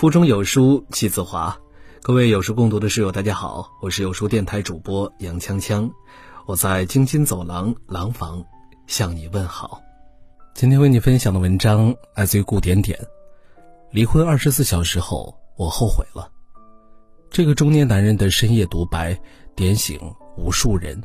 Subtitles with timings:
[0.00, 1.54] 腹中有书气自华，
[2.02, 5.92] 各位有书共读的室友，大家好，我是有书电台主播杨锵锵，
[6.46, 8.42] 我在京津走廊廊坊
[8.86, 9.82] 向你问好。
[10.54, 12.98] 今天为你分享的文章来自于顾点点。
[13.90, 16.32] 离婚二十四小时后，我后悔了。
[17.28, 19.14] 这个中年男人的深夜独白，
[19.54, 20.00] 点醒
[20.34, 20.98] 无数人。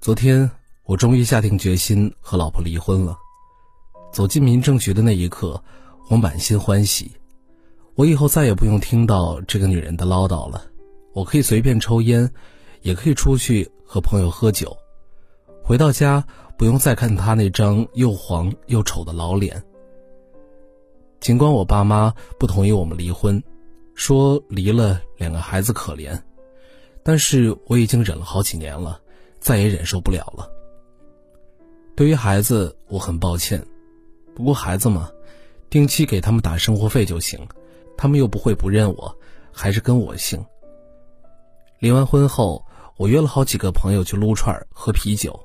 [0.00, 0.50] 昨天，
[0.84, 3.14] 我终于下定决心和老婆离婚了。
[4.10, 5.62] 走进民政局的那一刻。
[6.08, 7.12] 我满心欢喜，
[7.94, 10.64] 我以后再也不用听到这个女人的唠叨了。
[11.12, 12.30] 我可以随便抽烟，
[12.80, 14.74] 也可以出去和朋友喝酒。
[15.62, 16.24] 回到家，
[16.56, 19.62] 不用再看她那张又黄又丑的老脸。
[21.20, 23.42] 尽管我爸妈不同意我们离婚，
[23.94, 26.18] 说离了两个孩子可怜，
[27.02, 28.98] 但是我已经忍了好几年了，
[29.40, 30.50] 再也忍受不了了。
[31.94, 33.62] 对于孩子，我很抱歉，
[34.34, 35.10] 不过孩子嘛。
[35.70, 37.46] 定期给他们打生活费就行，
[37.96, 39.16] 他们又不会不认我，
[39.52, 40.44] 还是跟我姓。
[41.78, 42.64] 离完婚后，
[42.96, 45.38] 我约了好几个朋友去撸串喝啤酒，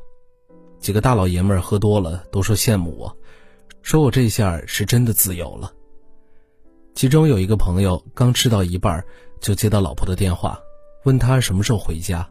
[0.80, 3.18] 几个大老爷们儿喝多了都说羡慕我，
[3.82, 5.72] 说我这下是真的自由了。
[6.96, 9.04] 其中有一个朋友刚吃到一半，
[9.42, 10.60] 就接到老婆的电话，
[11.04, 12.26] 问他什么时候回家；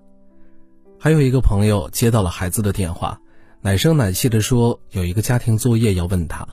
[0.99, 3.21] 还有一个朋友接到了孩子的电话，
[3.61, 6.47] 奶声奶气的说有一个家庭作业要问他。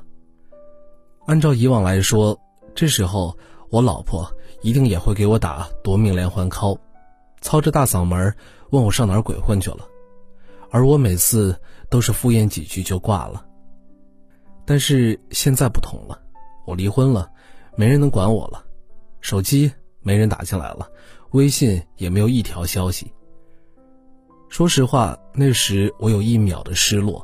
[1.29, 2.41] 按照以往来说，
[2.73, 3.37] 这时候
[3.69, 4.27] 我老婆
[4.63, 6.79] 一定也会给我打夺命连环 call，
[7.39, 8.33] 操着大嗓门
[8.71, 9.87] 问我上哪儿鬼混去了，
[10.71, 11.55] 而我每次
[11.87, 13.45] 都是敷衍几句就挂了。
[14.65, 16.19] 但是现在不同了，
[16.65, 17.29] 我离婚了，
[17.75, 18.65] 没人能管我了，
[19.21, 20.89] 手机没人打进来了，
[21.33, 23.13] 微信也没有一条消息。
[24.49, 27.23] 说实话，那时我有一秒的失落，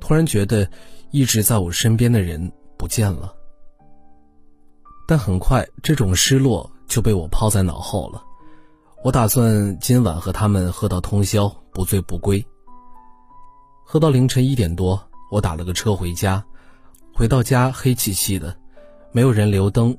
[0.00, 0.68] 突然觉得
[1.12, 2.50] 一直在我身边的人。
[2.82, 3.32] 不见了，
[5.06, 8.20] 但很快这种失落就被我抛在脑后了。
[9.04, 12.44] 我打算今晚和他们喝到通宵，不醉不归。
[13.86, 16.44] 喝到凌晨一点多，我打了个车回家。
[17.14, 18.56] 回到家黑漆漆的，
[19.12, 19.96] 没有人留灯。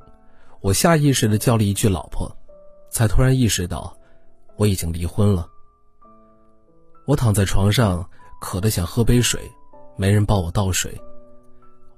[0.59, 2.29] 我下意识的叫了一句“老婆”，
[2.91, 3.95] 才突然意识到
[4.57, 5.47] 我已经离婚了。
[7.07, 8.05] 我躺在床上，
[8.41, 9.49] 渴得想喝杯水，
[9.95, 10.99] 没人帮我倒水。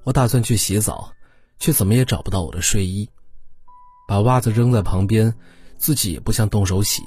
[0.05, 1.11] 我打算去洗澡，
[1.57, 3.09] 却怎么也找不到我的睡衣，
[4.07, 5.33] 把袜子扔在旁边，
[5.77, 7.01] 自己也不想动手洗，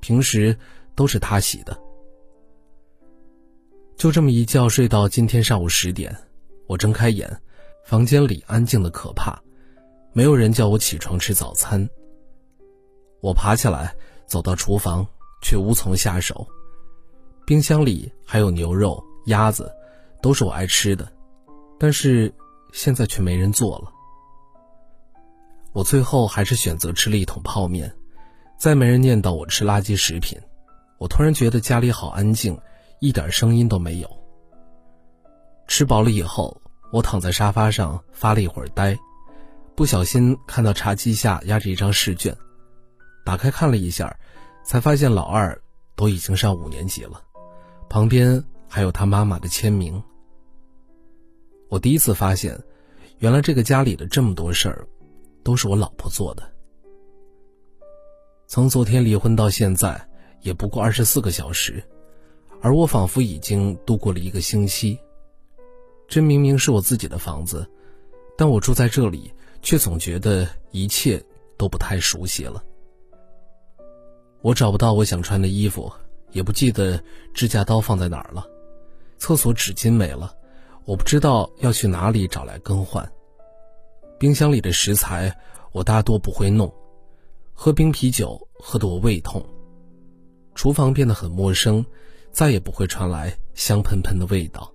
[0.00, 0.58] 平时
[0.94, 1.78] 都是他洗的。
[3.94, 6.16] 就这么一觉睡到今天上午十点，
[6.66, 7.30] 我睁开眼，
[7.84, 9.38] 房间里安静的可怕，
[10.14, 11.86] 没有人叫我起床吃早餐。
[13.20, 13.94] 我爬起来
[14.26, 15.06] 走到厨房，
[15.42, 16.48] 却无从下手，
[17.44, 19.70] 冰箱里还有牛肉、鸭子，
[20.22, 21.06] 都是我爱吃的。
[21.82, 22.30] 但是
[22.74, 23.90] 现在却没人做了。
[25.72, 27.90] 我最后还是选择吃了一桶泡面，
[28.58, 30.38] 再没人念叨我吃垃圾食品。
[30.98, 32.60] 我突然觉得家里好安静，
[33.00, 34.10] 一点声音都没有。
[35.68, 36.60] 吃饱了以后，
[36.92, 38.98] 我躺在沙发上发了一会儿呆，
[39.74, 42.36] 不小心看到茶几下压着一张试卷，
[43.24, 44.14] 打开看了一下，
[44.64, 45.58] 才发现老二
[45.96, 47.22] 都已经上五年级了，
[47.88, 50.02] 旁边还有他妈妈的签名。
[51.70, 52.60] 我第一次发现，
[53.20, 54.86] 原来这个家里的这么多事儿，
[55.44, 56.42] 都是我老婆做的。
[58.48, 60.08] 从昨天离婚到现在，
[60.42, 61.80] 也不过二十四个小时，
[62.60, 64.98] 而我仿佛已经度过了一个星期。
[66.08, 67.64] 这明明是我自己的房子，
[68.36, 69.32] 但我住在这里，
[69.62, 71.24] 却总觉得一切
[71.56, 72.60] 都不太熟悉了。
[74.42, 75.92] 我找不到我想穿的衣服，
[76.32, 77.00] 也不记得
[77.32, 78.44] 指甲刀放在哪儿了，
[79.18, 80.34] 厕所纸巾没了。
[80.84, 83.10] 我不知道要去哪里找来更换。
[84.18, 85.34] 冰箱里的食材
[85.72, 86.72] 我大多不会弄，
[87.52, 89.44] 喝冰啤酒喝得我胃痛。
[90.54, 91.84] 厨房变得很陌生，
[92.32, 94.70] 再也不会传来香喷喷的味道。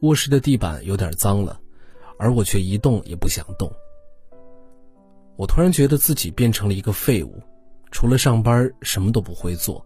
[0.00, 1.60] 卧室的地板有点脏了，
[2.18, 3.72] 而我却一动也不想动。
[5.36, 7.40] 我突然觉得自己变成了一个废物，
[7.92, 9.84] 除了上班什么都不会做。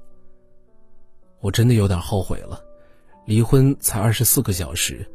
[1.41, 2.61] 我真的有点后悔了。
[3.25, 5.09] 离婚才二十四个小时，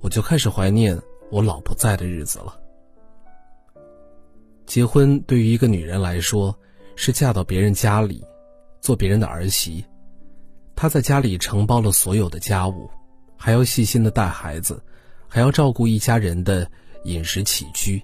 [0.00, 1.00] 我就开始怀念
[1.30, 2.58] 我老婆在的日子了。
[4.66, 6.56] 结婚对于一个女人来说，
[6.96, 8.24] 是嫁到别人家里，
[8.80, 9.84] 做别人的儿媳。
[10.74, 12.90] 她在家里承包了所有的家务，
[13.36, 14.82] 还要细心的带孩子，
[15.28, 16.68] 还要照顾一家人的
[17.04, 18.02] 饮食起居。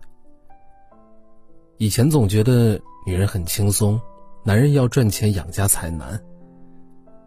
[1.79, 4.01] 以前总觉得女人很轻松，
[4.45, 6.21] 男人要赚钱养家才难。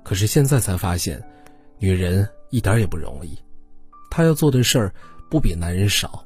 [0.04, 1.22] 可是现在才发现。
[1.82, 3.36] 女人一点也不容易，
[4.12, 4.94] 她要做的事儿
[5.32, 6.24] 不比男人少。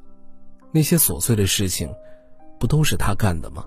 [0.70, 1.90] 那些琐碎的事情，
[2.60, 3.64] 不都是她干的吗？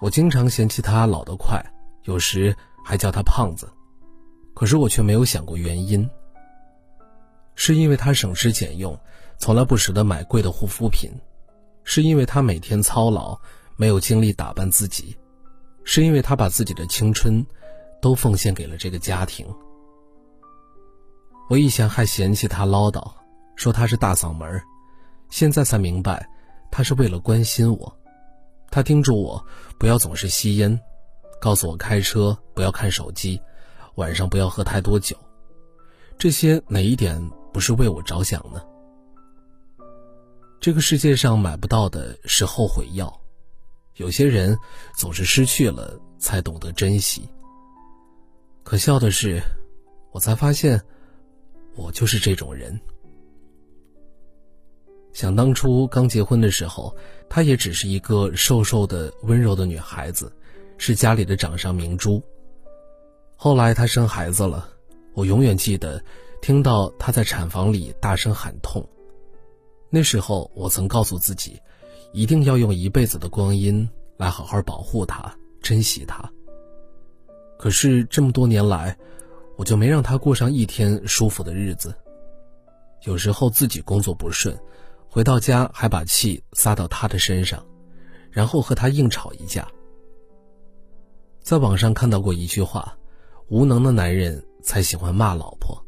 [0.00, 1.60] 我经常嫌弃他老得快，
[2.04, 3.68] 有时还叫他胖子，
[4.54, 6.08] 可是我却没有想过原因。
[7.56, 8.96] 是因为他省吃俭用，
[9.38, 11.10] 从来不舍得买贵的护肤品；
[11.82, 13.36] 是因为他每天操劳，
[13.76, 15.16] 没有精力打扮自己；
[15.82, 17.44] 是因为他把自己的青春
[18.04, 19.46] 都奉献给了这个家庭。
[21.48, 23.14] 我以前还嫌弃他唠叨，
[23.56, 24.60] 说他是大嗓门
[25.30, 26.28] 现在才明白，
[26.70, 27.98] 他是为了关心我。
[28.70, 29.42] 他叮嘱我
[29.78, 30.78] 不要总是吸烟，
[31.40, 33.40] 告诉我开车不要看手机，
[33.94, 35.16] 晚上不要喝太多酒。
[36.18, 37.18] 这些哪一点
[37.54, 38.62] 不是为我着想呢？
[40.60, 43.18] 这个世界上买不到的是后悔药，
[43.94, 44.54] 有些人
[44.94, 47.26] 总是失去了才懂得珍惜。
[48.64, 49.40] 可笑的是，
[50.10, 50.82] 我才发现。
[51.76, 52.80] 我就是这种人。
[55.12, 56.94] 想当初刚结婚的时候，
[57.28, 60.32] 她也只是一个瘦瘦的、温柔的女孩子，
[60.78, 62.22] 是家里的掌上明珠。
[63.34, 64.68] 后来她生孩子了，
[65.14, 66.00] 我永远记得
[66.40, 68.88] 听到她在产房里大声喊痛。
[69.90, 71.60] 那时候我曾告诉自己，
[72.12, 76.32] 一定要用一辈子的光阴来好好保护她、珍惜她。
[77.64, 78.94] 可是这么多年来，
[79.56, 81.94] 我就没让他过上一天舒服的日子。
[83.04, 84.54] 有时候自己工作不顺，
[85.08, 87.64] 回到家还把气撒到他的身上，
[88.30, 89.66] 然后和他硬吵一架。
[91.40, 92.94] 在网上看到过一句话
[93.48, 95.82] ：“无能的男人才喜欢骂老婆。”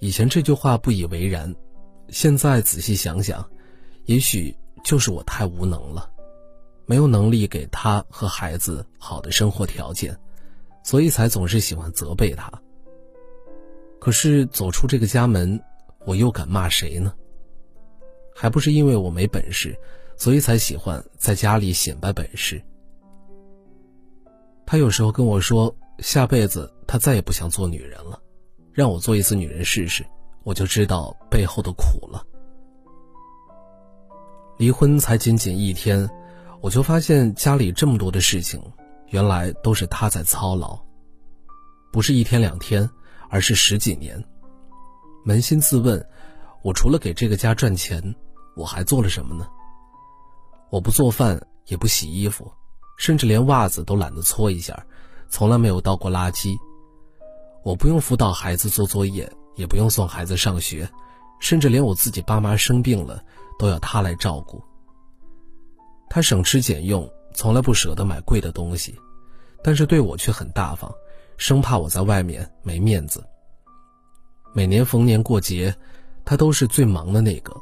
[0.00, 1.54] 以前这句话不以为然，
[2.08, 3.46] 现在仔细想想，
[4.06, 6.10] 也许就是我太无能了，
[6.86, 10.18] 没有能力给他和孩子好的生活条件。
[10.82, 12.50] 所以才总是喜欢责备他。
[14.00, 15.60] 可是走出这个家门，
[16.06, 17.12] 我又敢骂谁呢？
[18.34, 19.76] 还不是因为我没本事，
[20.16, 22.62] 所以才喜欢在家里显摆本事。
[24.64, 28.20] 他有时候跟我说，下辈子他再也不想做女人了，
[28.72, 30.06] 让我做一次女人试试，
[30.44, 32.24] 我就知道背后的苦了。
[34.58, 36.08] 离婚才仅仅一天，
[36.60, 38.62] 我就发现家里这么多的事情。
[39.10, 40.78] 原来都是他在操劳，
[41.92, 42.88] 不是一天两天，
[43.30, 44.22] 而是十几年。
[45.24, 46.06] 扪心自问，
[46.62, 48.14] 我除了给这个家赚钱，
[48.54, 49.46] 我还做了什么呢？
[50.70, 52.52] 我不做饭，也不洗衣服，
[52.98, 54.84] 甚至连袜子都懒得搓一下，
[55.28, 56.56] 从来没有倒过垃圾。
[57.64, 60.88] 我不用辅导孩子做作业，也不用送孩子上学，
[61.40, 63.22] 甚至连我自己爸妈生病了，
[63.58, 64.62] 都要他来照顾。
[66.10, 67.10] 他省吃俭用。
[67.38, 68.98] 从来不舍得买贵的东西，
[69.62, 70.92] 但是对我却很大方，
[71.36, 73.24] 生怕我在外面没面子。
[74.52, 75.72] 每年逢年过节，
[76.24, 77.56] 他都是最忙的那个，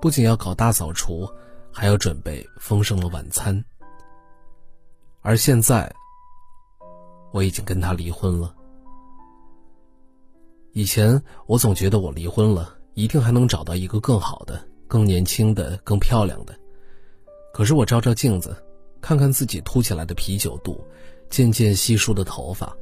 [0.00, 1.24] 不仅要搞大扫除，
[1.70, 3.64] 还要准备丰盛的晚餐。
[5.20, 5.88] 而现在，
[7.30, 8.52] 我已经跟他离婚了。
[10.72, 16.52] 以前我总觉得我离婚了，一定还能找到一个更好的、更年轻的、更漂亮的。
[17.54, 18.60] 可是我照照镜子。
[19.02, 20.82] 看看自己凸起来的啤酒肚，
[21.28, 22.74] 渐渐稀疏的头发，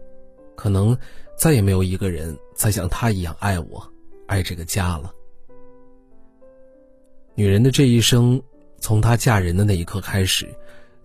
[0.54, 0.96] 可能
[1.36, 3.82] 再也没有一个人再像她一样爱我，
[4.28, 5.12] 爱这个家了。
[7.34, 8.40] 女人的这一生，
[8.78, 10.46] 从她嫁人的那一刻开始，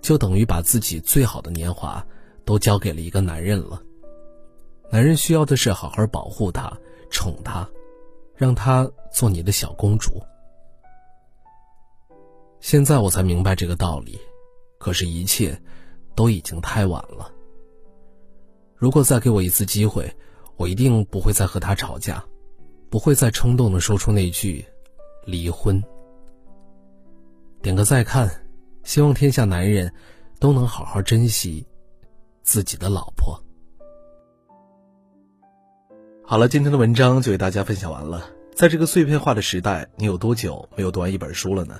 [0.02, 2.06] 就等于把自己最好的年华
[2.44, 3.82] 都交给了一个男人了。
[4.92, 6.78] 男人需要的是好好保护她、
[7.10, 7.68] 宠她，
[8.36, 10.22] 让她做你的小公主。
[12.60, 14.20] 现在我才明白这个道理。
[14.78, 15.60] 可是，一切
[16.16, 17.32] 都已经太晚了。
[18.76, 20.14] 如果再给我一次机会，
[20.58, 22.24] 我一定不会再和他吵架，
[22.90, 24.64] 不会再冲动的说出那句
[25.26, 25.82] “离婚”。
[27.64, 28.30] 点个再看，
[28.84, 29.92] 希望天下男人
[30.40, 31.66] 都能好好珍惜
[32.44, 33.42] 自己的老婆。
[36.24, 38.30] 好了，今天的文章就给大家分享完了。
[38.54, 41.80] 在这个碎片化的时代，你有多久没有读完一本书了呢？